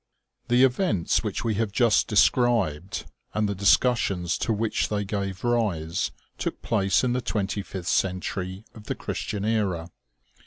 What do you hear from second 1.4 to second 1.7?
we